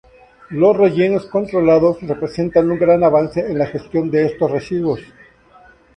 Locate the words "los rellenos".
0.49-1.27